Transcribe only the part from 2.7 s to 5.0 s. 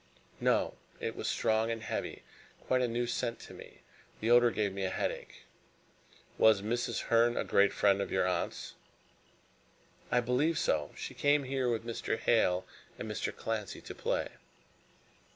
a new scent to me. The odor gave me a